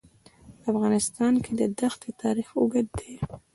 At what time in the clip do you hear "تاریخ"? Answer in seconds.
2.23-2.47